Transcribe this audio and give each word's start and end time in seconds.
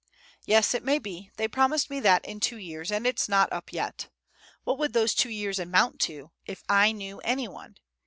"Yes, 0.47 0.73
it 0.73 0.81
may 0.83 0.97
be: 0.97 1.29
they 1.35 1.47
promised 1.47 1.91
me 1.91 1.99
that 1.99 2.25
in 2.25 2.39
two 2.39 2.57
years, 2.57 2.91
and 2.91 3.05
it's 3.05 3.29
not 3.29 3.53
up 3.53 3.71
yet. 3.71 4.09
What 4.63 4.79
would 4.79 4.93
those 4.93 5.13
two 5.13 5.29
years 5.29 5.59
amount 5.59 5.99
to, 6.09 6.31
if 6.43 6.63
I 6.67 6.91
knew 6.91 7.19
any 7.19 7.47
one! 7.47 7.77